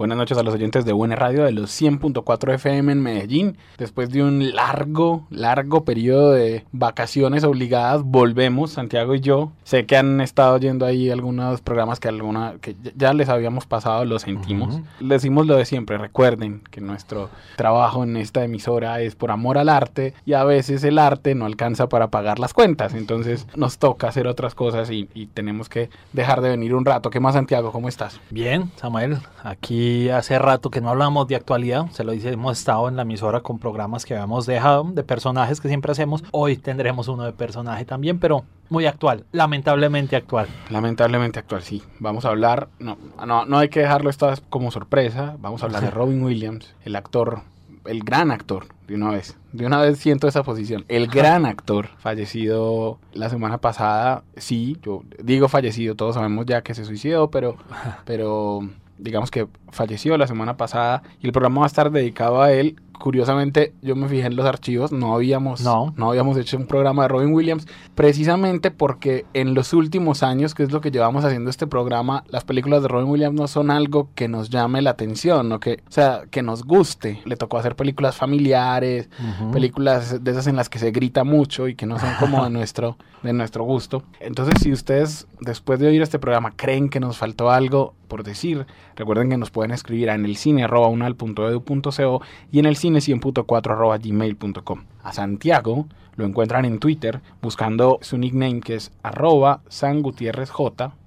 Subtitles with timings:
[0.00, 3.58] Buenas noches a los oyentes de Buena Radio de los 100.4 FM en Medellín.
[3.76, 9.52] Después de un largo, largo periodo de vacaciones obligadas, volvemos, Santiago y yo.
[9.62, 14.06] Sé que han estado yendo ahí algunos programas que, alguna, que ya les habíamos pasado,
[14.06, 14.80] lo sentimos.
[15.00, 19.58] Les decimos lo de siempre, recuerden que nuestro trabajo en esta emisora es por amor
[19.58, 22.94] al arte y a veces el arte no alcanza para pagar las cuentas.
[22.94, 27.10] Entonces nos toca hacer otras cosas y, y tenemos que dejar de venir un rato.
[27.10, 27.70] ¿Qué más, Santiago?
[27.70, 28.18] ¿Cómo estás?
[28.30, 32.88] Bien, Samuel, aquí hace rato que no hablamos de actualidad, se lo dice, hemos estado
[32.88, 36.24] en la emisora con programas que habíamos dejado, de personajes que siempre hacemos.
[36.32, 40.48] Hoy tendremos uno de personaje también, pero muy actual, lamentablemente actual.
[40.70, 41.82] Lamentablemente actual, sí.
[41.98, 42.96] Vamos a hablar, no,
[43.26, 46.96] no, no hay que dejarlo esta como sorpresa, vamos a hablar de Robin Williams, el
[46.96, 47.42] actor,
[47.84, 50.84] el gran actor, de una vez, de una vez siento esa posición.
[50.88, 56.74] El gran actor, fallecido la semana pasada, sí, yo digo fallecido, todos sabemos ya que
[56.74, 57.56] se suicidó, pero,
[58.04, 58.68] pero
[59.00, 62.76] digamos que falleció la semana pasada y el programa va a estar dedicado a él.
[63.00, 65.94] Curiosamente, yo me fijé en los archivos, no habíamos, no.
[65.96, 70.64] no habíamos hecho un programa de Robin Williams, precisamente porque en los últimos años, que
[70.64, 74.10] es lo que llevamos haciendo este programa, las películas de Robin Williams no son algo
[74.14, 75.60] que nos llame la atención, ¿no?
[75.60, 77.22] que, o sea, que nos guste.
[77.24, 79.50] Le tocó hacer películas familiares, uh -huh.
[79.50, 82.50] películas de esas en las que se grita mucho y que no son como de
[82.50, 84.02] nuestro, de nuestro gusto.
[84.20, 88.66] Entonces, si ustedes después de oír este programa creen que nos faltó algo por decir,
[88.96, 92.22] recuerden que nos pueden escribir a en el cine unal.edu.co
[92.52, 94.84] y en el cine 100.4 gmail.com.
[95.02, 95.86] A Santiago
[96.16, 100.52] lo encuentran en Twitter buscando su nickname que es arroba sangutierrezj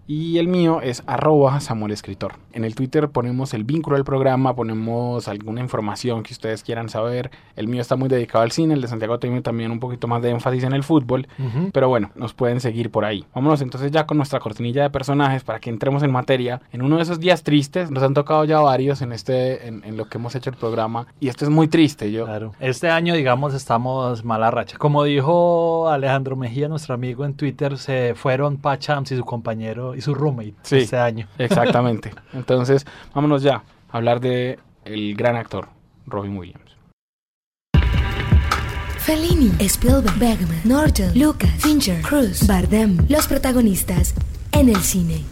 [0.07, 2.33] y el mío es arroba Samuel Escritor.
[2.51, 7.31] En el Twitter ponemos el vínculo del programa, ponemos alguna información que ustedes quieran saber.
[7.55, 10.21] El mío está muy dedicado al cine, el de Santiago tiene también un poquito más
[10.21, 11.27] de énfasis en el fútbol.
[11.39, 11.69] Uh -huh.
[11.73, 13.25] Pero bueno, nos pueden seguir por ahí.
[13.33, 16.61] Vámonos entonces ya con nuestra cortinilla de personajes para que entremos en materia.
[16.71, 19.97] En uno de esos días tristes, nos han tocado ya varios en, este, en, en
[19.97, 21.07] lo que hemos hecho el programa.
[21.19, 22.11] Y esto es muy triste.
[22.11, 22.25] Yo.
[22.25, 22.51] Claro.
[22.59, 24.77] Este año, digamos, estamos mala racha.
[24.77, 30.01] Como dijo Alejandro Mejía, nuestro amigo en Twitter, se fueron Pachams y su compañero y
[30.03, 31.27] su roommate sí, este año.
[31.37, 32.11] Exactamente.
[32.33, 35.69] Entonces, vámonos ya a hablar de el gran actor
[36.05, 36.63] Robin Williams.
[38.99, 44.15] Fellini, Spielberg, Bergman, Norton, Lucas, Fincher, Cruz, Bardem, los protagonistas
[44.53, 45.23] en el cine.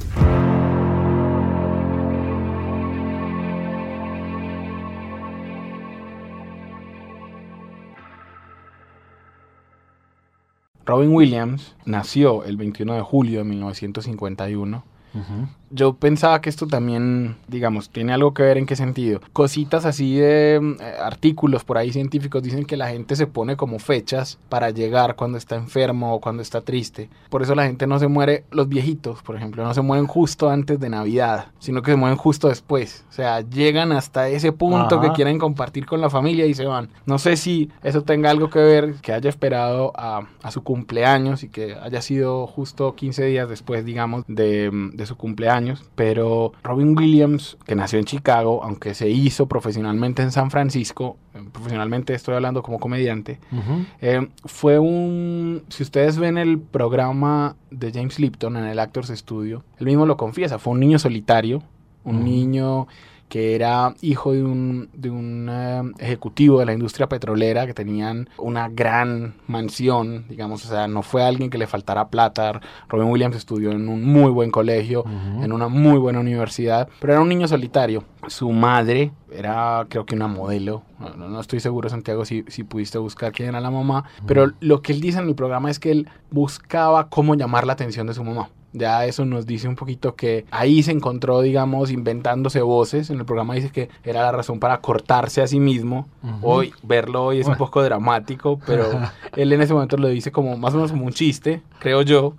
[10.86, 14.84] Robin Williams nació el 21 de julio de 1951.
[15.14, 15.48] Uh -huh.
[15.74, 19.22] Yo pensaba que esto también, digamos, tiene algo que ver en qué sentido.
[19.32, 23.80] Cositas así de eh, artículos por ahí científicos dicen que la gente se pone como
[23.80, 27.10] fechas para llegar cuando está enfermo o cuando está triste.
[27.30, 30.50] Por eso la gente no se muere, los viejitos, por ejemplo, no se mueren justo
[30.50, 33.06] antes de Navidad, sino que se mueren justo después.
[33.10, 35.02] O sea, llegan hasta ese punto Ajá.
[35.02, 36.90] que quieren compartir con la familia y se van.
[37.06, 41.44] No sé si eso tenga algo que ver, que haya esperado a, a su cumpleaños
[41.44, 46.52] y que haya sido justo 15 días después, digamos, de, de su cumpleaños años, pero
[46.64, 51.18] Robin Williams, que nació en Chicago, aunque se hizo profesionalmente en San Francisco,
[51.52, 53.86] profesionalmente estoy hablando como comediante, uh -huh.
[54.02, 59.64] eh, fue un, si ustedes ven el programa de James Lipton en el Actors Studio,
[59.80, 61.62] él mismo lo confiesa, fue un niño solitario,
[62.04, 62.24] un uh -huh.
[62.24, 62.88] niño
[63.32, 68.28] que era hijo de un, de un uh, ejecutivo de la industria petrolera que tenían
[68.38, 72.60] una gran mansión, digamos, o sea, no fue alguien que le faltara plata.
[72.90, 75.46] Robin Williams estudió en un muy buen colegio, uh -huh.
[75.46, 78.04] en una muy buena universidad, pero era un niño solitario.
[78.28, 82.98] Su madre era, creo que una modelo, no, no estoy seguro, Santiago, si, si, pudiste
[82.98, 85.92] buscar quién era la mamá, pero lo que él dice en mi programa es que
[85.92, 88.50] él buscaba cómo llamar la atención de su mamá.
[88.74, 93.10] Ya eso nos dice un poquito que ahí se encontró, digamos, inventándose voces.
[93.10, 96.08] En el programa dice que era la razón para cortarse a sí mismo.
[96.24, 96.40] Uh -huh.
[96.42, 98.86] Hoy, verlo hoy es un poco dramático, pero
[99.36, 102.36] él en ese momento lo dice como más o menos como un chiste, creo yo.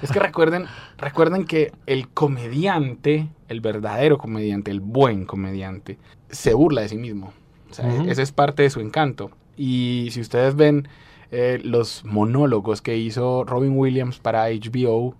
[0.00, 0.66] Es que recuerden,
[0.98, 5.98] recuerden que el comediante, el verdadero comediante, el buen comediante,
[6.30, 7.32] se burla de sí mismo.
[7.70, 8.10] O sea, uh -huh.
[8.10, 9.30] ese es parte de su encanto.
[9.56, 10.88] Y si ustedes ven
[11.30, 15.16] eh, los monólogos que hizo Robin Williams para HBO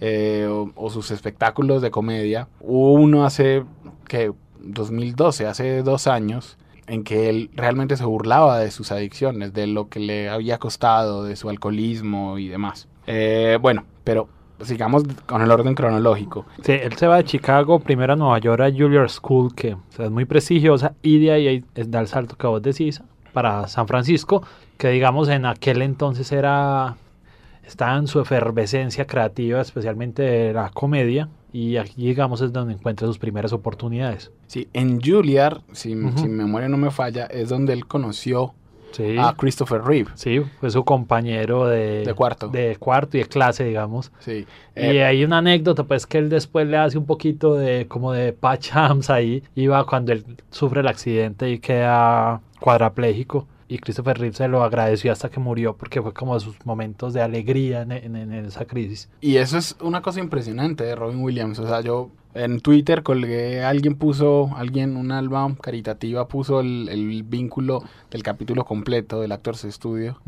[0.00, 2.48] eh, o, o sus espectáculos de comedia.
[2.60, 3.64] Hubo uno hace,
[4.06, 6.56] que 2012, hace dos años,
[6.86, 11.24] en que él realmente se burlaba de sus adicciones, de lo que le había costado,
[11.24, 12.88] de su alcoholismo y demás.
[13.06, 14.28] Eh, bueno, pero
[14.62, 16.46] sigamos con el orden cronológico.
[16.62, 19.80] Sí, él se va de Chicago primero a Nueva York a Juilliard School, que o
[19.90, 23.02] sea, es muy prestigiosa, y de ahí da el salto que vos decís
[23.32, 24.42] para San Francisco,
[24.76, 26.96] que digamos en aquel entonces era
[27.64, 33.06] estaba en su efervescencia creativa, especialmente de la comedia, y aquí digamos es donde encuentra
[33.06, 34.32] sus primeras oportunidades.
[34.48, 36.18] Sí, en Juilliard, si, Ujú.
[36.18, 38.54] si mi memoria no me falla, es donde él conoció
[38.92, 40.10] Sí, a Christopher Reeve.
[40.14, 42.48] sí, fue su compañero de, De cuarto.
[42.48, 44.10] de cuarto y de clase, digamos.
[44.20, 44.46] Sí.
[44.76, 48.12] Y Eh, hay una anécdota, pues que él después le hace un poquito de como
[48.12, 49.42] de pachams ahí.
[49.54, 53.46] Iba cuando él sufre el accidente y queda cuadrapléjico.
[53.68, 57.12] Y Christopher Reeve se lo agradeció hasta que murió porque fue como de sus momentos
[57.14, 59.08] de alegría en, en- en esa crisis.
[59.20, 61.58] Y eso es una cosa impresionante de Robin Williams.
[61.60, 67.22] O sea, yo en Twitter colgué, alguien puso, alguien, un alba caritativa puso el, el
[67.22, 70.18] vínculo del capítulo completo del Actors Studio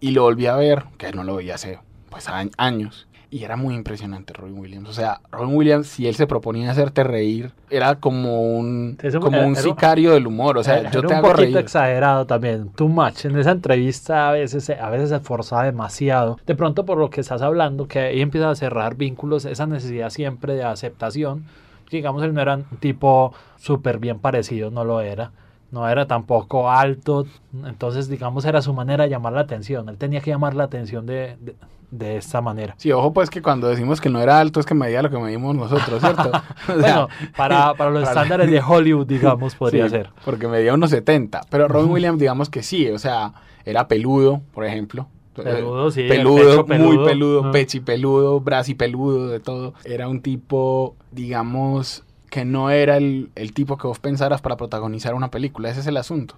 [0.00, 1.78] y lo volví a ver, que no lo veía hace
[2.10, 3.07] pues a- años.
[3.30, 4.88] Y era muy impresionante Robin Williams.
[4.88, 9.36] O sea, Robin Williams, si él se proponía hacerte reír, era como un, Eso como
[9.36, 10.56] era- un era- sicario del humor.
[10.56, 11.56] O sea, Era yo te un hago poquito reír.
[11.58, 13.26] exagerado también, too much.
[13.26, 16.38] En esa entrevista a veces, a veces se esforzaba demasiado.
[16.46, 20.08] De pronto por lo que estás hablando, que ahí empieza a cerrar vínculos, esa necesidad
[20.08, 21.44] siempre de aceptación.
[21.90, 25.32] Digamos, él no era un tipo súper bien parecido, no lo era.
[25.70, 27.26] No era tampoco alto,
[27.66, 29.88] entonces digamos era su manera de llamar la atención.
[29.88, 31.56] Él tenía que llamar la atención de, de,
[31.90, 32.74] de esta manera.
[32.78, 35.18] Sí, ojo pues que cuando decimos que no era alto es que medía lo que
[35.18, 36.30] medimos nosotros, ¿cierto?
[36.66, 40.10] Sea, Bueno, para, para los para- estándares de Hollywood, digamos, podría Sí, ser.
[40.24, 41.42] Porque medía unos 70.
[41.50, 41.90] Pero Robin.
[41.90, 43.34] Williams, digamos que sí, o sea,
[43.66, 45.06] era peludo, por ejemplo.
[45.34, 47.50] Peludo, sí, el Peludo, pecho muy peludo, peludo, ¿no?
[47.52, 49.72] pechipeludo, brasipeludo, de todo.
[49.84, 55.14] Era un tipo, digamos, que no era el, el tipo que vos pensaras para protagonizar
[55.14, 55.70] una película.
[55.70, 56.34] Ese es el asunto.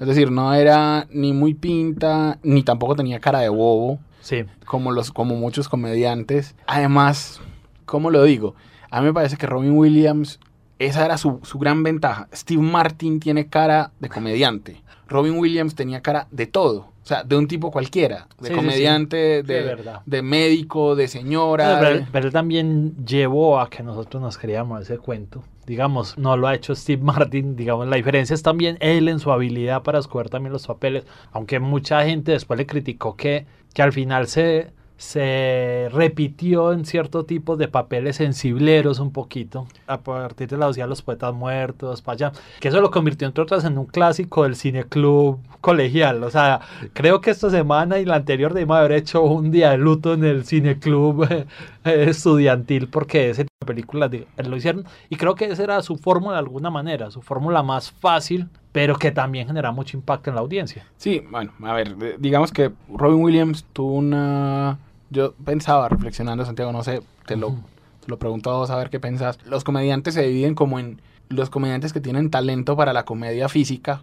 [0.00, 4.44] Es decir, no era ni muy pinta, ni tampoco tenía cara de bobo Sí.
[4.64, 6.54] como los como muchos comediantes.
[6.66, 7.40] Además,
[7.84, 8.54] ¿cómo lo digo?
[8.90, 10.40] A mí me parece que Robin Williams
[10.78, 12.28] esa era su, su gran ventaja.
[12.34, 14.82] Steve Martin tiene cara de comediante.
[15.08, 16.88] Robin Williams tenía cara de todo.
[17.04, 18.28] O sea, de un tipo cualquiera.
[18.40, 18.54] De Sí, sí, sí.
[18.54, 19.46] comediante, Sí,
[20.06, 21.76] de, médico, de señora.
[21.78, 25.42] Pero, de- él- pero él también llevó a que nosotros nos creíamos ese cuento.
[25.66, 27.56] Digamos, no lo ha hecho Steve Martin.
[27.56, 31.04] Digamos, la diferencia es también él en su habilidad para escoger también los papeles.
[31.32, 37.24] Aunque mucha gente después le criticó que, que al final se, se repitió en cierto
[37.24, 39.66] tipo de papeles sensibleros un poquito.
[39.86, 42.32] A partir de la sociedad de los poetas muertos, para allá.
[42.60, 46.22] Que eso lo convirtió, entre otras, en un clásico del cineclub colegial.
[46.22, 46.60] O sea,
[46.92, 50.24] creo que esta semana y la anterior debimos haber hecho un día de luto en
[50.24, 51.46] el cineclub eh,
[51.84, 54.84] estudiantil porque ese tipo de lo hicieron.
[55.08, 58.96] Y creo que esa era su fórmula de alguna manera, su fórmula más fácil, pero
[58.96, 60.84] que también genera mucho impacto en la audiencia.
[60.96, 64.78] Sí, bueno, a ver, digamos que Robin Williams tuvo una...
[65.10, 67.50] Yo pensaba, reflexionando, Santiago, no sé, te lo,
[68.00, 69.38] te lo pregunto a vos a ver qué pensás.
[69.46, 74.02] Los comediantes se dividen como en los comediantes que tienen talento para la comedia física,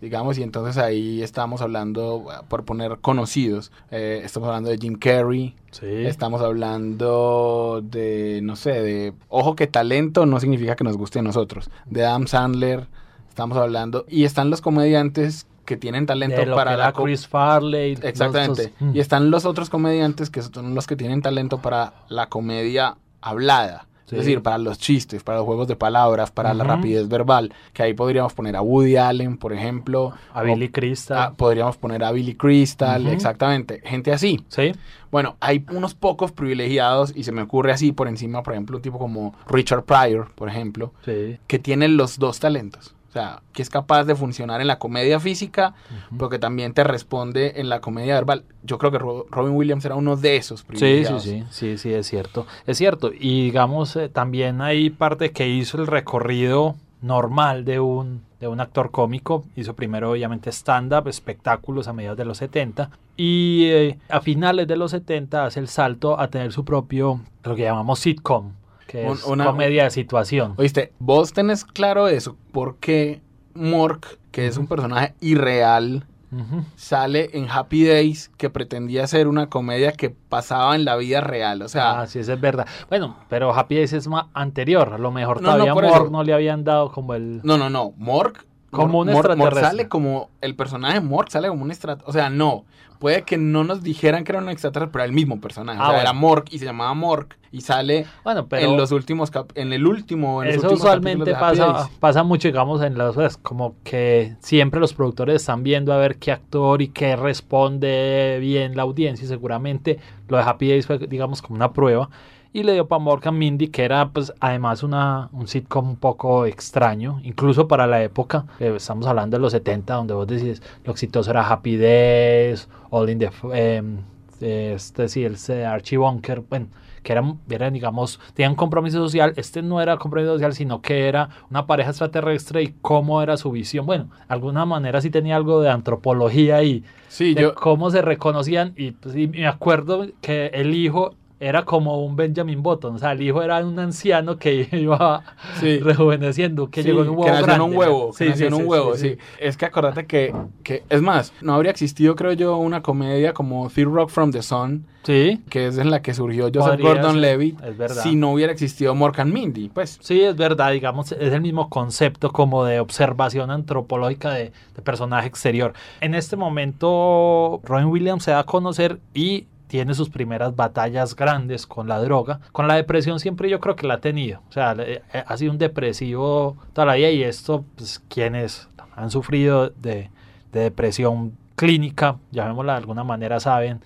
[0.00, 5.54] digamos, y entonces ahí estamos hablando, por poner conocidos, eh, estamos hablando de Jim Carrey,
[5.72, 5.86] Sí.
[6.06, 11.22] estamos hablando de, no sé, de, ojo que talento no significa que nos guste a
[11.22, 12.86] nosotros, de Adam Sandler,
[13.34, 17.26] estamos hablando, y están los comediantes que tienen talento De lo para que la Chris
[17.26, 17.98] Farley.
[18.02, 18.72] Exactamente.
[18.78, 18.94] mm.
[18.94, 23.86] Y están los otros comediantes que son los que tienen talento para la comedia hablada.
[24.04, 24.16] Sí.
[24.16, 27.54] Es decir, para los chistes, para los juegos de palabras, para la rapidez verbal.
[27.72, 30.12] Que ahí podríamos poner a Woody Allen, por ejemplo.
[30.34, 31.18] A Billy Crystal.
[31.18, 33.80] ah, podríamos poner a Billy Crystal, exactamente.
[33.84, 34.44] Gente así.
[34.48, 34.72] Sí.
[35.10, 38.82] Bueno, hay unos pocos privilegiados y se me ocurre así por encima, por ejemplo, un
[38.82, 41.38] tipo como Richard Pryor, por ejemplo, Sí.
[41.46, 42.94] que tiene los dos talentos.
[43.14, 45.74] O sea, que es capaz de funcionar en la comedia física
[46.08, 46.16] Ujú.
[46.18, 48.42] pero que también te responde en la comedia verbal.
[48.64, 51.22] Yo creo que Ro- Robin Williams era uno de esos Sí, sí, privilegiados.
[51.22, 52.44] sí, sí, sí, es cierto.
[52.66, 53.12] Es cierto.
[53.16, 58.60] Y digamos, eh, también hay parte que hizo el recorrido normal de un, de un
[58.60, 59.44] actor cómico.
[59.54, 62.90] Hizo primero, obviamente, stand-up, espectáculos a mediados de los 70.
[63.16, 67.54] Y eh, a finales de los 70 hace el salto a tener su propio, lo
[67.54, 68.54] que llamamos sitcom,
[69.02, 70.54] que es una- comedia de situación.
[70.56, 73.20] Oíste, vos tenés claro eso, porque
[73.54, 76.64] Mork, que es un personaje irreal, Ujú.
[76.74, 81.62] sale en Happy Days, que pretendía ser una comedia que pasaba en la vida real.
[81.62, 82.66] O sea, Ah, sí, eso es verdad.
[82.88, 84.92] Bueno, pero Happy Days es más anterior.
[84.94, 86.10] A lo mejor No, no, todavía por Mork eso.
[86.10, 87.40] no le habían dado como el...
[87.44, 87.92] no, no, no.
[87.96, 88.44] Mork
[88.74, 89.66] Como un Mor- Mor extraterrestre.
[89.68, 92.10] sale como, el personaje Mork sale como un extraterrestre.
[92.10, 92.64] O sea, no.
[93.00, 95.78] Puede que no nos dijeran que era un extraterrestre, pero era el mismo personaje.
[95.78, 96.02] Ah, o sea, bueno.
[96.02, 99.72] era Mork y se llamaba Mork y sale Bueno, pero en los últimos cap- en
[99.74, 104.36] el último, en eso usualmente de pasa, pasa mucho, digamos, en las pues, como que
[104.40, 109.24] siempre los productores están viendo a ver qué actor y qué responde bien la audiencia
[109.24, 112.08] y seguramente lo de Happy Days fue, digamos, como una prueba.
[112.56, 116.46] Y le dio para Morgan Mindy, que era pues además una, un sitcom un poco
[116.46, 120.92] extraño, incluso para la época, eh, estamos hablando de los 70, donde vos decís lo
[120.92, 123.30] exitoso era Happy Days, All in the...
[123.52, 123.98] Em,
[124.40, 126.68] este sí, el de Archie Bunker, bueno,
[127.02, 129.32] que eran, eran, digamos, tenían compromiso social.
[129.36, 133.50] Este no era compromiso social, sino que era una pareja extraterrestre y cómo era su
[133.50, 133.84] visión.
[133.84, 138.02] Bueno, de alguna manera sí tenía algo de antropología y Sí, de yo, cómo se
[138.02, 138.74] reconocían.
[138.76, 143.12] Y, pues, y me acuerdo que el hijo era como un Benjamin Button, o sea,
[143.12, 145.22] el hijo era un anciano que iba
[145.60, 145.78] Sí.
[145.78, 148.48] rejuveneciendo, que Sí, llegó en un huevo que nació en un huevo, que Sí, nació
[148.50, 152.14] sí, en un huevo, sí, Es que acordate que, que, es más, no habría existido,
[152.14, 156.00] creo yo, una comedia como Third Rock from the Sun, Sí, que es en la
[156.00, 158.02] que surgió Joseph Gordon-Levitt, es verdad.
[158.02, 159.98] si no hubiera existido Morgan Mindy, pues.
[160.00, 165.26] Sí, es verdad, digamos, es el mismo concepto como de observación antropológica de, de personaje
[165.28, 165.74] exterior.
[166.00, 171.66] En este momento, Robin Williams se da a conocer y tiene sus primeras batallas grandes
[171.66, 172.38] con la droga.
[172.52, 174.40] Con la depresión siempre yo creo que la ha tenido.
[174.48, 179.10] O sea, eh, ha sido un depresivo toda la vida y esto, pues, quienes han
[179.10, 180.10] sufrido de,
[180.52, 183.80] de depresión clínica, llamémosla de alguna manera, saben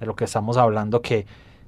[0.00, 1.26] de lo que estamos hablando, que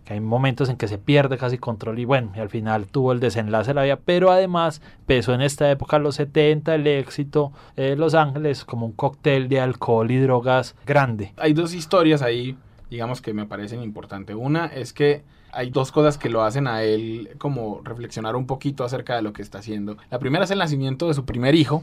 [0.09, 3.21] hay momentos en que se pierde casi control y bueno, y al final tuvo el
[3.21, 7.97] desenlace de la vida, pero además empezó en esta época, los 70, el éxito de
[7.97, 11.35] Los Ángeles como un cóctel de alcohol y drogas grande.
[11.37, 12.57] Hay dos historias ahí,
[12.91, 14.37] digamos, que me parecen importantes.
[14.39, 18.85] Una es que hay dos cosas que lo hacen a él como reflexionar un poquito
[18.85, 19.97] acerca de lo que está haciendo.
[20.11, 21.83] La primera es el nacimiento de su primer hijo,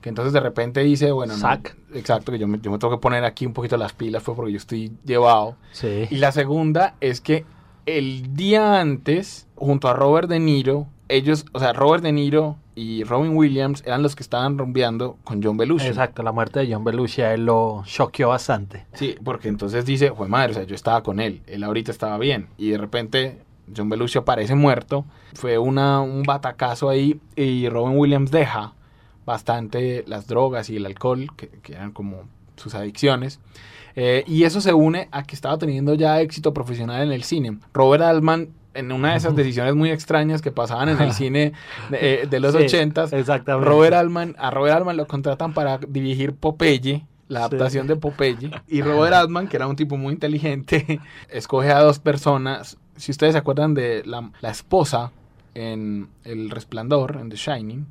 [0.00, 1.52] que entonces de repente dice, bueno, no,
[1.94, 4.36] exacto, que yo me, yo me tengo que poner aquí un poquito las pilas, fue
[4.36, 5.56] porque yo estoy llevado.
[5.72, 6.06] Sí.
[6.10, 7.44] Y la segunda es que
[7.86, 13.04] el día antes, junto a Robert De Niro, ellos, o sea, Robert De Niro y
[13.04, 15.86] Robin Williams eran los que estaban rumbeando con John Belushi.
[15.86, 18.86] Exacto, la muerte de John Belushi a él lo choqueó bastante.
[18.94, 22.18] Sí, porque entonces dice, fue madre, o sea, yo estaba con él, él ahorita estaba
[22.18, 23.42] bien, y de repente
[23.76, 25.04] John Belushi aparece muerto,
[25.34, 28.74] fue una, un batacazo ahí, y Robin Williams deja
[29.26, 32.22] bastante las drogas y el alcohol, que, que eran como
[32.56, 33.38] sus adicciones,
[33.94, 37.58] eh, y eso se une a que estaba teniendo ya éxito profesional en el cine.
[37.74, 41.52] Robert Altman, en una de esas decisiones muy extrañas que pasaban en el cine
[41.90, 43.68] de, eh, de los Sí, ochentas, Exactamente.
[43.68, 47.44] Robert Altman, a Robert Altman lo contratan para dirigir Popeye, la Sí.
[47.46, 48.50] adaptación de Popeye.
[48.68, 52.76] Y Robert Altman, que era un tipo muy inteligente, escoge a dos personas.
[52.96, 55.12] Si ustedes se acuerdan de la, la esposa
[55.54, 57.86] en El Resplandor, en The Shining,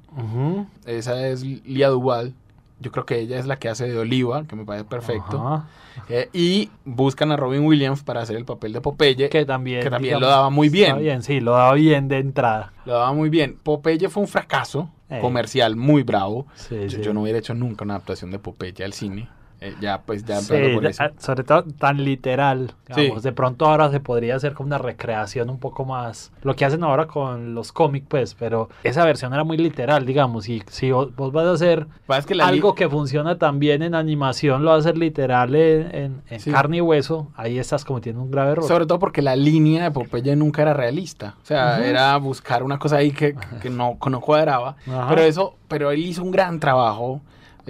[0.86, 2.34] esa es Lia Duval.
[2.82, 5.64] Yo creo que ella es la que hace de Oliva, que me parece perfecto.
[6.10, 9.30] Eh, y buscan a Robin Williams para hacer el papel de Popeye.
[9.30, 10.98] Que también, Que también digamos, lo daba muy bien.
[11.00, 12.74] bien, sí, lo daba bien de entrada.
[12.86, 13.58] Lo daba muy bien.
[13.62, 15.20] Popeye fue un fracaso Eh.
[15.22, 16.48] comercial muy bravo.
[16.56, 17.02] Sí, Yo, sí.
[17.02, 19.30] yo no hubiera hecho nunca una adaptación de Popeye al cine.
[19.63, 21.03] Eh, ya, pues, ya Sí, de- eso.
[21.03, 22.74] ah, sobre todo tan literal.
[22.96, 23.01] Sí.
[23.03, 23.24] digamos.
[23.24, 26.32] De pronto ahora se podría hacer como una recreación un poco más.
[26.41, 30.50] Lo que hacen ahora con los cómics, pues, pero esa versión era muy literal, digamos.
[30.50, 33.94] Y si vos, vos vas a hacer Pasa es que algo que funciona también en
[33.96, 36.51] animación, lo vas a hacer literal en, en- en Sí.
[36.51, 38.65] carne y hueso, ahí estás cometiendo un grave error.
[38.68, 41.36] Sobre todo porque la línea de Popeye nunca era realista.
[41.41, 41.84] O sea, Ujú.
[41.84, 44.75] era buscar una cosa ahí que, que no, no cuadraba.
[44.88, 45.06] Ajá.
[45.10, 47.22] Pero eso, pero él hizo un gran trabajo.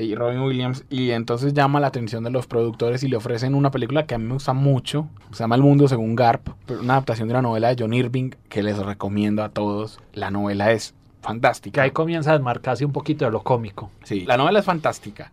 [0.04, 3.72] Y Robin Williams, y entonces llama la atención de los productores y le ofrecen una
[3.72, 6.94] película que a mí me gusta mucho, se llama El Mundo según Garp, pero una
[6.94, 10.00] adaptación de una novela de John Irving que les recomiendo a todos.
[10.14, 11.82] La novela es que fantástica.
[11.84, 13.92] ahí comienza a desmarcarse un poquito de lo cómico.
[14.04, 15.32] Sí, la novela es fantástica.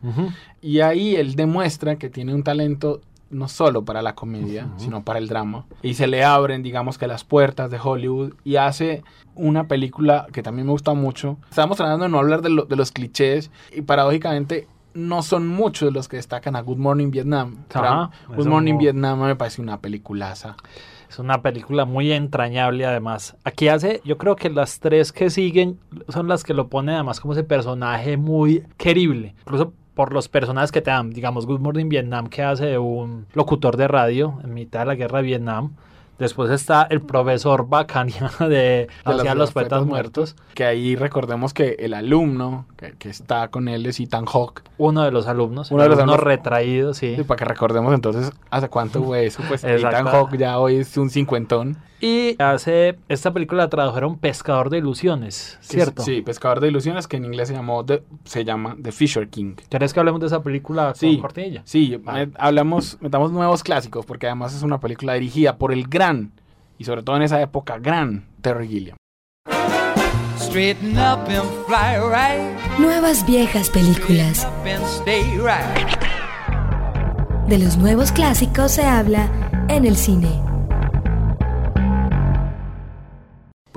[0.60, 5.18] Y ahí él demuestra que tiene un talento no solo para la comedia, sino para
[5.18, 5.66] el drama.
[5.82, 9.02] Y se le abren, digamos que las puertas de Hollywood y hace
[9.34, 11.36] una película que también me gusta mucho.
[11.50, 15.92] Estamos tratando de no hablar de, lo- de los clichés y paradójicamente no son muchos
[15.92, 17.64] los que destacan a Good Morning Vietnam.
[17.82, 20.56] Ajá, Good Morning Vietnam me parece una peliculaza.
[21.08, 23.36] Es una película muy entrañable además.
[23.44, 27.20] Aquí hace, yo creo que las tres que siguen son las que lo ponen además
[27.20, 29.34] como ese personaje muy querible.
[29.40, 33.26] Incluso por los personajes que te dan, digamos, Good Morning Vietnam que hace de un
[33.32, 35.72] locutor de radio en mitad de la guerra de Vietnam.
[36.20, 40.36] Después está el profesor Bacania de, Hacia los, Poetas Muertos.
[40.54, 44.62] Que ahí recordemos que el alumno que, que está con él es Ethan Hawke.
[44.76, 45.72] Uno de los alumnos.
[45.72, 47.16] Uno de los alumnos retraídos, sí.
[47.16, 47.24] sí.
[47.24, 49.42] Para que recordemos entonces hace cuánto fue eso.
[49.48, 51.76] Pues Ethan Hawke ya hoy es un cincuentón.
[52.00, 56.02] Y hace esta película la tradujeron Pescador de Ilusiones, ¿cierto?
[56.02, 59.56] Sí, Pescador de Ilusiones, que en inglés se llamó The, se llama The Fisher King.
[59.68, 61.62] ¿Quieres que hablemos de esa película sí, con cortinilla?
[61.64, 62.30] Sí, vale.
[62.38, 66.32] hablamos, metamos nuevos clásicos, porque además es una película dirigida por el gran,
[66.78, 68.96] y sobre todo en esa época, gran Terry Gilliam.
[70.50, 70.78] Right.
[72.78, 74.48] Nuevas viejas películas.
[74.64, 75.98] Right.
[77.48, 79.28] De los nuevos clásicos se habla
[79.68, 80.40] en el cine.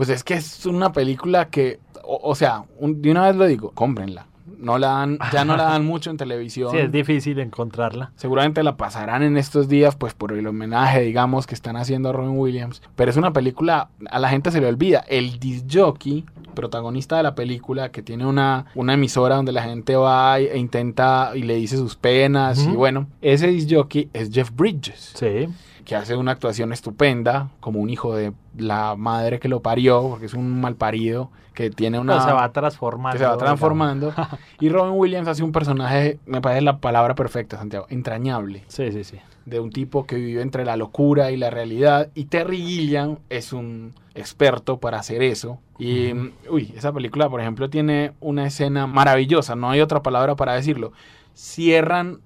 [0.01, 3.45] Pues es que es una película que, o, o sea, un, de una vez lo
[3.45, 4.25] digo, cómprenla.
[4.57, 6.71] No la dan, ya no la dan mucho en televisión.
[6.75, 8.11] Sí, es difícil encontrarla.
[8.15, 12.13] Seguramente la pasarán en estos días, pues por el homenaje, digamos, que están haciendo a
[12.13, 12.81] Robin Williams.
[12.95, 15.03] Pero es una película, a la gente se le olvida.
[15.07, 19.95] El disc jockey, protagonista de la película, que tiene una, una emisora donde la gente
[19.97, 22.57] va e intenta y le dice sus penas.
[22.57, 22.73] Uh -huh.
[22.73, 25.13] Y bueno, ese disc jockey es Jeff Bridges.
[25.13, 25.47] Sí
[25.85, 30.25] que hace una actuación estupenda, como un hijo de la madre que lo parió, porque
[30.25, 32.13] es un mal parido, que tiene una...
[32.13, 33.13] Pero se va transformando.
[33.13, 34.13] Que se va transformando.
[34.59, 38.63] y Robin Williams hace un personaje, me parece la palabra perfecta, Santiago, entrañable.
[38.67, 39.19] Sí, sí, sí.
[39.45, 42.09] De un tipo que vive entre la locura y la realidad.
[42.13, 45.59] Y Terry Gilliam es un experto para hacer eso.
[45.79, 46.13] Y,
[46.49, 50.93] uy, esa película, por ejemplo, tiene una escena maravillosa, no hay otra palabra para decirlo.
[51.33, 52.19] Cierran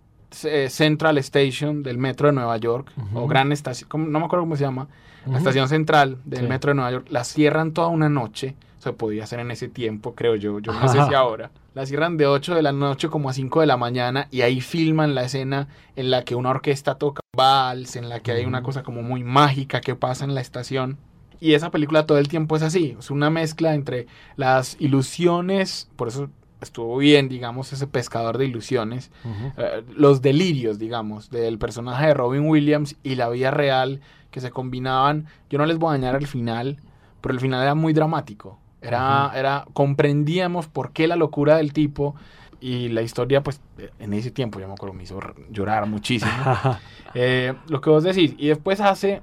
[0.70, 3.24] Central Station del metro de Nueva York, uh -huh.
[3.24, 5.32] o Gran Estación, no me acuerdo cómo se llama, uh -huh.
[5.34, 6.48] la estación central del sí.
[6.48, 10.14] metro de Nueva York, la cierran toda una noche, se podía hacer en ese tiempo,
[10.14, 11.50] creo yo, yo no sé si ahora.
[11.74, 14.62] La cierran de 8 de la noche como a 5 de la mañana y ahí
[14.62, 18.38] filman la escena en la que una orquesta toca vals, en la que uh -huh.
[18.38, 20.98] hay una cosa como muy mágica que pasa en la estación.
[21.42, 26.08] Y esa película todo el tiempo es así, es una mezcla entre las ilusiones, por
[26.08, 26.30] eso
[26.62, 29.54] estuvo bien, digamos, ese pescador de ilusiones, uh -huh.
[29.58, 34.52] eh, los delirios, digamos, del personaje de Robin Williams y la vida real que se
[34.52, 35.28] combinaban.
[35.50, 36.78] Yo no les voy a dañar el final,
[37.22, 38.60] pero el final era muy dramático.
[38.82, 39.38] Era, uh -huh.
[39.38, 42.16] era, comprendíamos por qué la locura del tipo
[42.60, 43.62] y la historia, pues,
[44.00, 45.20] en ese tiempo, yo me acuerdo, me hizo
[45.52, 46.32] llorar muchísimo.
[47.14, 49.22] eh, lo que vos decís, y después hace,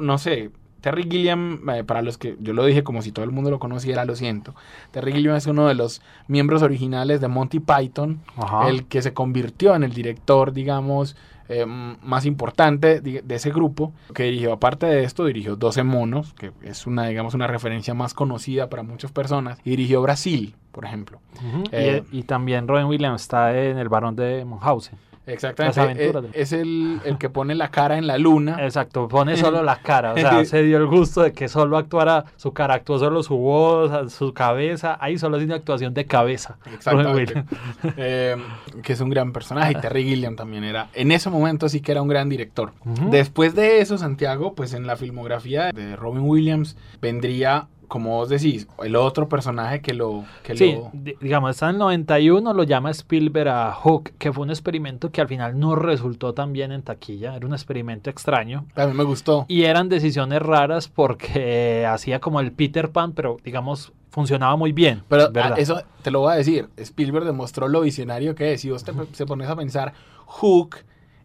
[0.00, 3.30] no sé, Terry Gilliam, eh, para los que yo lo dije como si todo el
[3.30, 4.54] mundo lo conociera, lo siento.
[4.90, 8.68] Terry Gilliam es uno de los miembros originales de Monty Python, Ajá.
[8.68, 11.16] el que se convirtió en el director, digamos,
[11.48, 16.32] eh, más importante de, de, ese grupo, que dirigió, aparte de esto, dirigió 12 monos,
[16.34, 20.84] que es una, digamos, una referencia más conocida para muchas personas, y dirigió Brasil, por
[20.84, 21.20] ejemplo.
[21.42, 21.68] Uh -huh.
[21.72, 24.96] eh, y, y, también Robin Williams está en El Barón de Munchausen.
[25.32, 26.08] Exactamente.
[26.08, 28.64] Es, es el, el, que pone la cara en la luna.
[28.64, 30.12] Exacto, pone solo la cara.
[30.12, 33.36] O sea, se dio el gusto de que solo actuara su cara, actuó solo su
[33.36, 34.98] voz, su cabeza.
[35.00, 36.58] Ahí solo tiene actuación de cabeza.
[36.72, 37.44] Exactamente.
[37.96, 38.36] eh,
[38.82, 39.72] que es un gran personaje.
[39.72, 40.88] Y Terry Gilliam también era.
[40.94, 42.72] En ese momento sí que era un gran director.
[42.84, 43.10] Uh -huh.
[43.10, 48.68] Después de eso, Santiago, pues en la filmografía de Robin Williams vendría como vos decís,
[48.84, 50.24] el otro personaje que lo...
[50.44, 50.92] Que sí, lo...
[51.20, 55.20] digamos, está en el 91, lo llama Spielberg a Hook, que fue un experimento que
[55.20, 58.64] al final no resultó tan bien en taquilla, era un experimento extraño.
[58.76, 59.44] A mí me gustó.
[59.48, 65.02] Y eran decisiones raras porque hacía como el Peter Pan, pero digamos, funcionaba muy bien.
[65.08, 65.58] Pero ¿verdad?
[65.58, 68.60] eso te lo voy a decir, Spielberg demostró lo visionario que es.
[68.60, 69.94] Si vos te, se pones a pensar,
[70.26, 70.76] Hook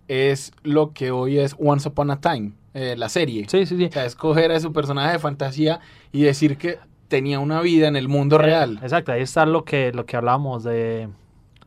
[0.07, 3.47] es lo que hoy es Once Upon a Time eh, la serie.
[3.47, 3.85] Sí, sí, sí.
[3.85, 5.79] O sea, escoger a su personaje de fantasía
[6.11, 8.79] y decir que tenía una vida en el mundo real.
[8.81, 11.07] Exacto, ahí está lo que, lo que hablábamos de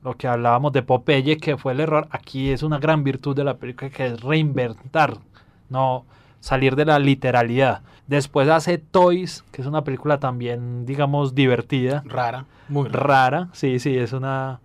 [0.04, 2.08] lo que hablábamos de Popeye, que fue el error.
[2.10, 5.16] Aquí es una gran virtud de la película que es reinventar,
[5.70, 6.04] no
[6.40, 7.80] salir de la literalidad.
[8.06, 12.02] Después hace Toys, que es una película también, digamos, divertida.
[12.04, 13.30] Rara, muy rara.
[13.30, 13.48] rara.
[13.52, 14.60] Sí, sí, es una...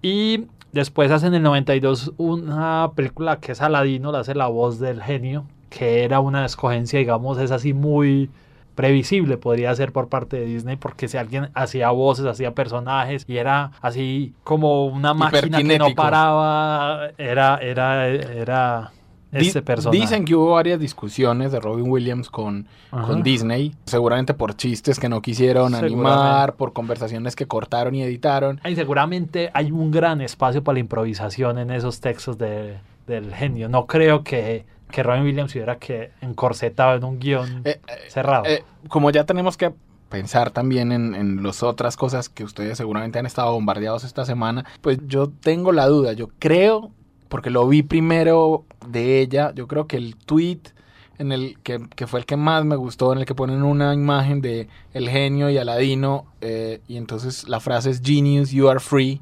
[0.00, 4.78] Y después hace en el 92 una película que es Aladino, la hace la voz
[4.80, 8.30] del genio, que era una escogencia, digamos, es así muy
[8.76, 13.36] previsible podría ser por parte de Disney porque si alguien hacía voces, hacía personajes y
[13.36, 18.92] era así como una máquina que no paraba, era era era
[19.30, 20.00] este personaje.
[20.00, 25.08] Dicen que hubo varias discusiones de Robin Williams con, con Disney, seguramente por chistes que
[25.08, 28.60] no quisieron animar, por conversaciones que cortaron y editaron.
[28.64, 33.68] Y seguramente hay un gran espacio para la improvisación en esos textos de, del genio.
[33.68, 34.64] No creo que
[34.94, 38.44] que Robin Williams hubiera que encorsetado en un guion eh, cerrado.
[38.46, 39.72] Eh, como ya tenemos que
[40.08, 44.64] pensar también en, en las otras cosas que ustedes seguramente han estado bombardeados esta semana,
[44.80, 46.92] pues yo tengo la duda, yo creo,
[47.28, 50.60] porque lo vi primero de ella, yo creo que el tweet
[51.18, 53.94] en el que, que fue el que más me gustó, en el que ponen una
[53.94, 58.80] imagen de el genio y Aladino, eh, y entonces la frase es Genius, you are
[58.80, 59.20] free.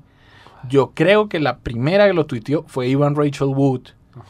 [0.69, 3.89] Yo creo que la primera que lo tuiteó fue Ivan Rachel Wood.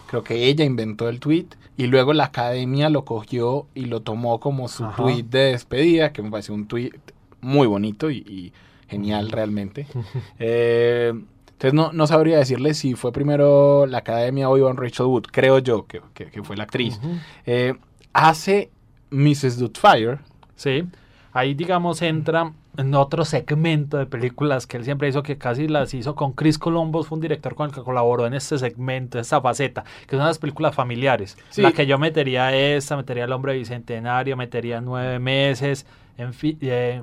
[0.09, 4.39] Creo que ella inventó el tweet y luego la academia lo cogió y lo tomó
[4.41, 5.03] como su Ajá.
[5.03, 6.93] tweet de despedida, que me pareció un tweet
[7.41, 8.53] muy bonito y, y
[8.89, 9.87] genial realmente.
[10.39, 11.13] Eh,
[11.53, 15.27] entonces no, no sabría decirle si fue primero la academia o Ivan Rachel Wood.
[15.31, 16.99] Creo yo que, que- que fue la actriz.
[17.47, 17.75] Eh,
[18.13, 18.71] hace
[19.11, 19.59] Mrs.
[19.59, 20.19] Doubtfire.
[20.57, 20.85] Sí,
[21.33, 25.93] ahí digamos entra en otro segmento de películas que él siempre hizo, que casi las
[25.95, 29.41] hizo con Chris Columbus, fue un director con el que colaboró en este segmento, esta
[29.41, 31.37] faceta, que son las películas familiares.
[31.51, 31.63] Sí.
[31.63, 37.03] La que yo metería esta, metería El Hombre Bicentenario, metería Nueve Meses, en fin, eh,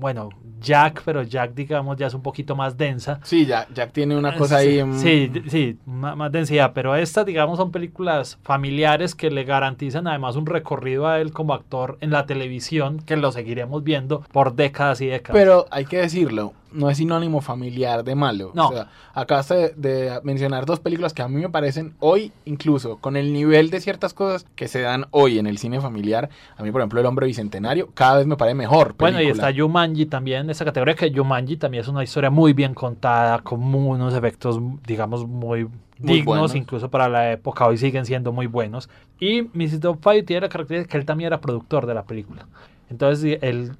[0.00, 3.20] bueno, Jack, pero Jack digamos ya es un poquito más densa.
[3.22, 4.82] Sí, ya, Jack tiene una cosa ahí.
[4.84, 9.44] mm, Sí, d- sí, ma- más, densidad, pero estas, digamos, son películas familiares que le
[9.44, 14.20] garantizan además un recorrido a él como actor en la televisión, que lo seguiremos viendo
[14.32, 15.40] por décadas y décadas.
[15.40, 18.52] Pero hay que decirlo, no es sinónimo familiar de malo.
[18.54, 18.68] No.
[18.68, 22.98] O sea, acabaste de, de mencionar dos películas que a mí me parecen hoy, incluso
[22.98, 26.30] con el nivel de ciertas cosas que se dan hoy en el cine familiar.
[26.56, 28.94] A mí, por ejemplo, El Hombre Bicentenario cada vez me parece mejor.
[28.98, 32.74] bueno, y está Jumanji también, esa categoría que Jumanji también es una historia muy bien
[32.74, 36.54] contada, con unos efectos, digamos, muy dignos, buenos.
[36.54, 38.88] incluso para la época, hoy siguen siendo muy buenos.
[39.18, 39.80] Y Mrs.
[39.80, 42.46] Doubtfire tiene la característica que él también era productor de la película.
[42.88, 43.72] Entonces, él,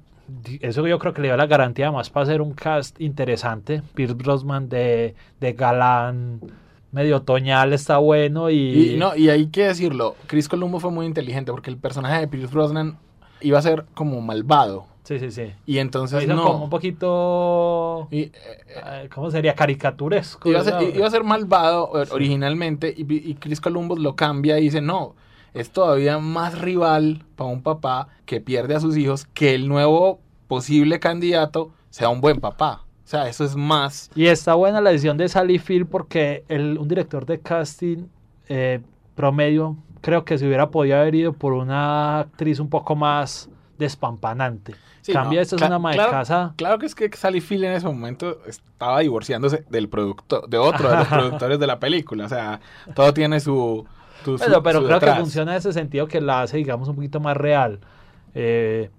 [0.61, 3.81] eso yo creo que le dio la garantía más para hacer un cast interesante.
[3.93, 6.41] Pierce Brosnan de, de galán,
[6.91, 8.49] medio otoñal, está bueno.
[8.49, 12.19] Y, Y, no, y hay que decirlo, Chris Columbus fue muy inteligente porque el personaje
[12.19, 12.97] de Pierce Brosnan
[13.41, 14.85] iba a ser como malvado.
[15.03, 15.51] Sí, sí, sí.
[15.65, 16.43] Y entonces no.
[16.43, 18.07] como un poquito...
[18.11, 18.31] Y, eh,
[18.67, 19.55] eh, ¿Cómo sería?
[19.55, 20.47] Caricaturesco.
[20.47, 20.81] iba, a ser, ¿no?
[20.83, 22.11] iba a ser malvado Sí.
[22.13, 25.15] originalmente y, y Chris Columbus lo cambia y dice, no,
[25.53, 30.20] es todavía más rival para un papá que pierde a sus hijos que el nuevo
[30.51, 32.81] posible candidato sea un buen papá.
[33.05, 34.11] O sea, eso es más...
[34.15, 38.07] Y está buena la edición de Sally Field porque el, un director de casting
[38.49, 38.81] eh,
[39.15, 44.73] promedio creo que se hubiera podido haber ido por una actriz un poco más despampanante.
[45.01, 46.53] Sí, Cambia, no, esta es una ama de claro- casa.
[46.57, 50.89] Claro que es que Sally Field en ese momento estaba divorciándose del productor, de otro
[50.89, 52.25] de los productores de la película.
[52.25, 52.59] O sea,
[52.93, 53.85] todo tiene su...
[54.25, 56.89] tu- su- Pero, pero su creo que funciona en ese sentido que la hace, digamos,
[56.89, 57.79] un poquito más real.
[58.35, 58.89] Eh,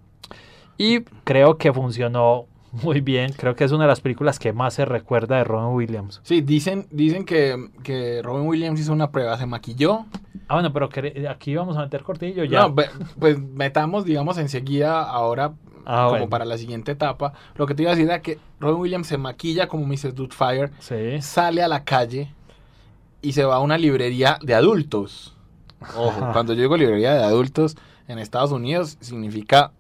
[0.83, 3.33] y creo que funcionó muy bien.
[3.35, 6.21] Creo que es una de las películas que más se recuerda de Robin Williams.
[6.25, 10.07] Sí, dicen, dicen que, que Robin Williams hizo una prueba, se maquilló.
[10.49, 12.63] Ah, bueno, pero que- aquí vamos a meter cortillo ya.
[12.69, 15.53] No, pues metamos, digamos, enseguida ahora
[15.85, 16.29] Ah, como bueno.
[16.29, 17.33] para la siguiente etapa.
[17.57, 20.15] Lo que te iba a decir era que Robin Williams se maquilla como Mrs.
[20.15, 21.21] Doubtfire, Sí.
[21.21, 22.33] sale a la calle
[23.21, 25.37] y se va a una librería de adultos.
[25.97, 27.77] Ojo, cuando yo digo librería de adultos
[28.09, 29.73] en Estados Unidos significa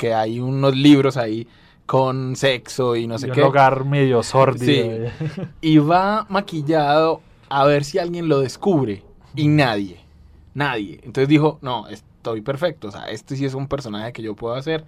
[0.00, 1.46] que hay unos libros ahí
[1.84, 3.42] con sexo y no sé Y un qué.
[3.42, 5.08] hogar medio sórdido.
[5.18, 5.42] Sí.
[5.60, 9.02] Y va maquillado a ver si alguien lo descubre.
[9.36, 9.98] Y nadie.
[10.54, 11.00] Nadie.
[11.02, 12.88] Entonces dijo, no, estoy perfecto.
[12.88, 14.84] O sea, este sí es un personaje que yo puedo hacer.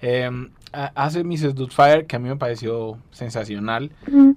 [0.00, 0.30] Eh,
[0.72, 1.54] ha- hace Mrs.
[1.54, 3.90] Doubtfire, que a mí me pareció sensacional.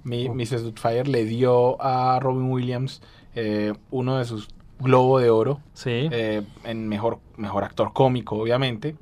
[0.04, 0.62] Mi, Mrs.
[0.64, 3.00] Doubtfire le dio a Robin Williams
[3.34, 4.48] eh, uno de sus
[4.80, 5.60] Globo de Oro.
[5.74, 6.08] Sí.
[6.12, 8.96] eh, en mejor, mejor actor cómico, obviamente.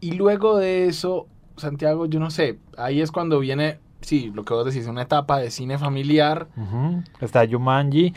[0.00, 4.54] Y luego de eso, Santiago, yo no sé, ahí es cuando viene, sí, lo que
[4.54, 6.48] vos decís, una etapa de cine familiar.
[7.20, 8.12] Está Jumanji,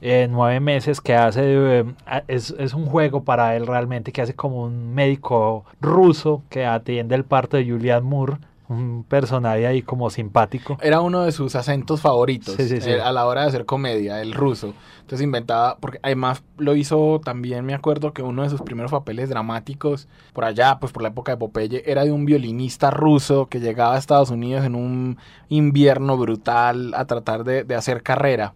[0.00, 1.84] eh, nueve meses que hace, eh,
[2.26, 7.14] es, es un juego para él realmente, que hace como un médico ruso que atiende
[7.14, 8.38] el parto de Julianne Moore,
[8.70, 10.78] un personaje ahí como simpático.
[10.80, 12.90] Era uno de sus acentos favoritos Sí, sí, sí.
[12.90, 14.72] eh, a la hora de hacer comedia, el ruso.
[15.00, 19.28] Entonces inventaba, porque además lo hizo también, me acuerdo que uno de sus primeros papeles
[19.28, 23.58] dramáticos, por allá, pues por la época de Popeye, era de un violinista ruso que
[23.58, 28.54] llegaba a Estados Unidos en un invierno brutal a tratar de, de hacer carrera.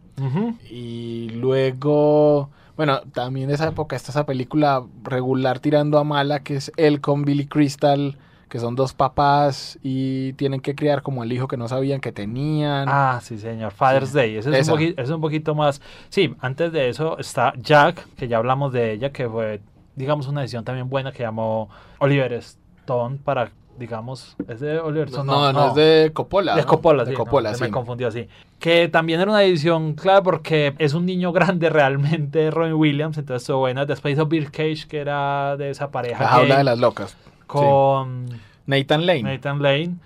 [0.71, 6.57] Y luego, bueno, también de esa época está esa película regular tirando a mala que
[6.57, 8.17] es él con Billy Crystal,
[8.49, 12.13] que son dos papás y tienen que criar como el hijo que no sabían que
[12.13, 12.87] tenían.
[12.89, 13.73] Ah, sí, señor.
[13.73, 14.17] Father's Sí.
[14.17, 14.37] Day.
[14.37, 15.81] Ese es un, poqui- ese es un poquito más.
[16.09, 19.61] Sí, antes de eso está Jack, que ya hablamos de ella, que fue,
[19.97, 25.17] digamos, una edición también buena que llamó Oliver Stone para, digamos, ¿es de Oliver no,
[25.19, 25.31] Stone?
[25.33, 26.55] no, no es de Coppola.
[26.55, 26.67] De ¿no?
[26.69, 27.65] Coppola, de sí, Coppola, no, se sí.
[27.65, 28.29] me confundió así.
[28.61, 33.43] Que también era una edición, claro, porque es un niño grande realmente, Robin Williams, entonces
[33.43, 33.85] estuvo buena.
[33.85, 37.17] Después hizo Bill Cage, que era de esa pareja La jaula de las locas.
[37.47, 38.27] Con
[38.67, 39.23] Nathan Lane.
[39.23, 39.97] Nathan Lane.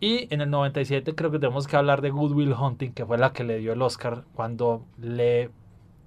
[0.00, 3.16] Y en el 97 creo que tenemos que hablar de Good Will Hunting, que fue
[3.16, 5.50] la que le dio el Oscar cuando le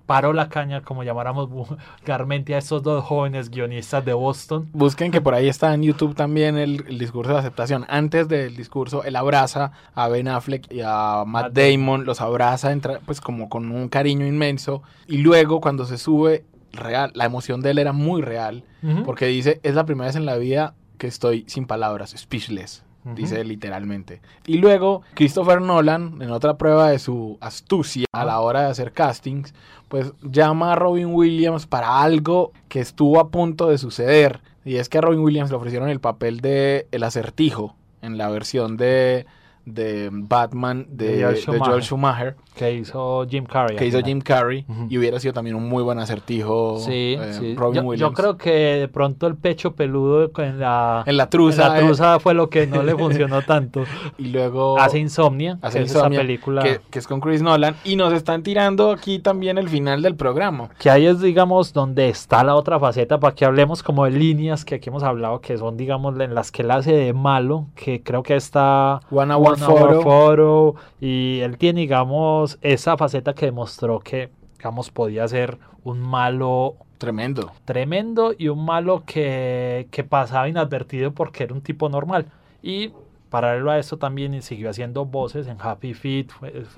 [0.08, 4.69] paró la caña, como llamáramos vulgarmente a estos dos jóvenes guionistas de Boston.
[4.73, 7.86] Busquen que por ahí está en YouTube también el, el discurso de aceptación.
[7.89, 12.73] Antes del discurso, él abraza a Ben Affleck y a Matt Damon, los abraza
[13.06, 14.82] pues como con un cariño inmenso.
[15.08, 16.45] Y luego cuando se sube,
[16.77, 18.63] real, la emoción de él era muy real,
[19.05, 22.83] porque dice, es la primera vez en la vida que estoy sin palabras, speechless.
[23.15, 24.21] Dice literalmente.
[24.45, 28.91] Y luego Christopher Nolan, en otra prueba de su astucia a la hora de hacer
[28.91, 29.53] castings,
[29.87, 34.41] pues llama a Robin Williams para algo que estuvo a punto de suceder.
[34.65, 38.29] Y es que a Robin Williams le ofrecieron el papel de El Acertijo en la
[38.29, 39.25] versión de,
[39.67, 41.67] de Batman de, De Joel de Schumacher.
[41.69, 43.75] Joel Schumacher, Que hizo Jim Carrey.
[43.77, 43.99] que hizo.
[44.01, 47.56] Jim Carrey, y hubiera sido también un muy buen acertijo Sí, eh, sí.
[47.56, 48.15] Robin Yo, yo Williams.
[48.15, 51.84] creo que de pronto el pecho peludo en la, en la en truza, la eh,
[51.84, 53.84] truza fue lo que no le funcionó tanto.
[54.17, 57.41] y luego Hace Insomnia, hace que es Insomnia, esa película que, que es con Chris
[57.41, 60.69] Nolan, y nos están tirando aquí también el final del programa.
[60.80, 64.63] que ahí es, digamos, donde está la otra faceta, para que hablemos como de líneas
[64.63, 68.01] que aquí hemos hablado, que son, digamos, en las que él hace de malo, que
[68.01, 69.34] creo que está One
[69.65, 70.01] Photo.
[70.01, 76.75] Photo, y él tiene, digamos, esa faceta que demostró que, digamos, podía ser un malo
[76.97, 77.51] Tremendo.
[77.65, 82.25] tremendo y un malo que, que pasaba inadvertido porque era un tipo normal.
[82.63, 82.91] Y
[83.29, 86.27] paralelo a esto también siguió haciendo voces en Happy Feet.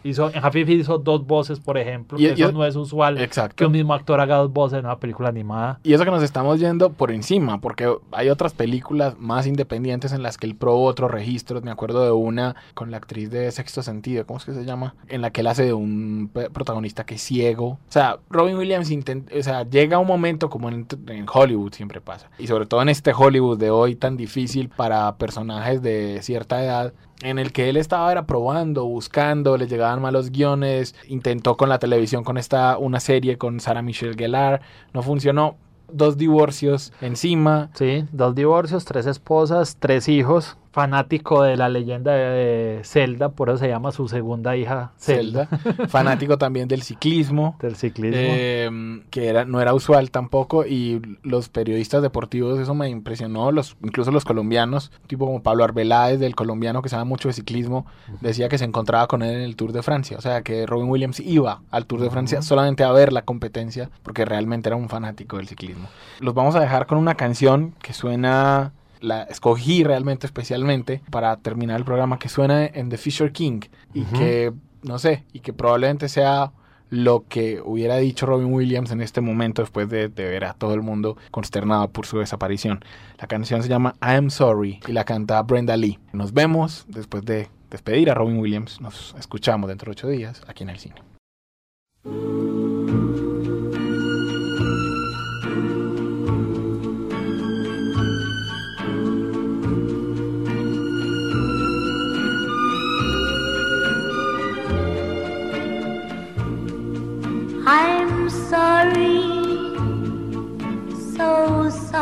[0.04, 2.76] Hizo, en Happy Feet hizo dos voces, por ejemplo, Y- que y- eso no es
[2.76, 3.16] usual.
[3.18, 3.66] Que Exacto.
[3.66, 5.80] un mismo actor haga dos voces en una película animada.
[5.84, 10.24] Y eso que nos estamos yendo por encima, porque hay otras películas más independientes en
[10.24, 11.64] las que él probó otros registros.
[11.64, 14.96] Me acuerdo de una con la actriz de Sexto Sentido, ¿cómo es que se llama?
[15.08, 17.68] En la que él hace de un protagonista que es ciego.
[17.68, 22.02] O sea, Robin Williams intent- o sea, llega un momento como en, en Hollywood siempre
[22.02, 22.30] pasa.
[22.38, 26.94] Y sobre todo en este Hollywood de hoy tan difícil para personajes de cierta edad.
[27.22, 31.80] En el que él estaba era probando, buscando, le llegaban malos guiones, intentó con la
[31.80, 34.62] televisión con esta, una serie con Sarah Michelle Gellar,
[34.94, 35.58] no funcionó,
[35.92, 40.58] dos divorcios encima, Sí, dos divorcios, tres esposas, tres hijos.
[40.72, 45.88] Fanático de la leyenda de Zelda, por eso se llama su segunda hija Zelda, Zelda,
[45.88, 48.18] fanático también del ciclismo, del ciclismo.
[48.20, 53.78] eh, que era, no era usual tampoco, y los periodistas deportivos, eso me impresionó, los,
[53.84, 57.86] incluso los colombianos, tipo como Pablo Arbeláez, del colombiano que sabe mucho de ciclismo,
[58.22, 60.88] decía que se encontraba con él en el Tour de Francia, o sea que Robin
[60.90, 62.48] Williams iba al Tour de Francia Ujú.
[62.48, 65.88] solamente a ver la competencia, porque realmente era un fanático del ciclismo.
[66.20, 71.78] Los vamos a dejar con una canción que suena la escogí realmente especialmente para terminar
[71.78, 73.62] el programa que suena en The Fisher King
[73.94, 76.52] y que no sé y que probablemente sea
[76.90, 80.74] lo que hubiera dicho Robin Williams en este momento después de, de ver a todo
[80.74, 82.84] el mundo consternado por su desaparición.
[83.20, 86.00] La canción se llama I Am Sorry y la canta Brenda Lee.
[86.14, 88.82] Nos vemos después de despedir a Robin Williams.
[88.82, 90.96] Nos escuchamos dentro de ocho días aquí en el cine.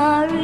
[0.07, 0.36] mavi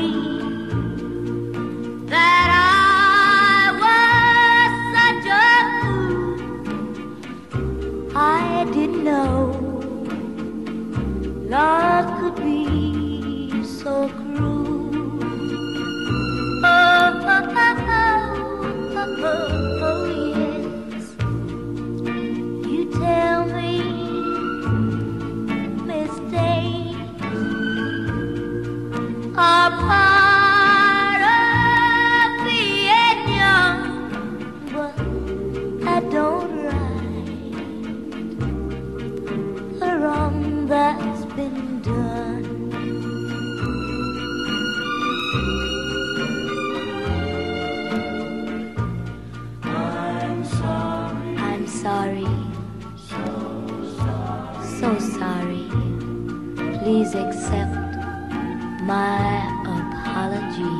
[58.85, 60.77] my apology.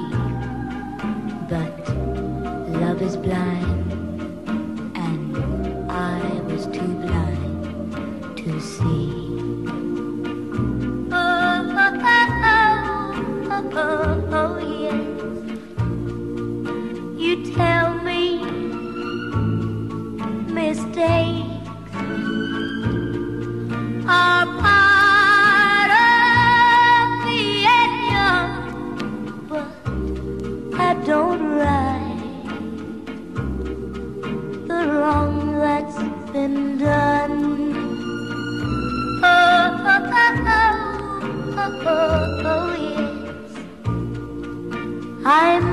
[1.49, 1.87] But
[2.81, 3.91] love is blind,
[4.95, 5.37] and
[5.89, 9.13] I was too blind to see.
[11.11, 11.73] Oh,
[12.45, 14.22] oh, oh,
[45.25, 45.72] I'm